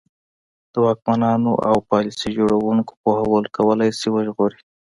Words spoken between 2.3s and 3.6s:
جوړوونکو پوهول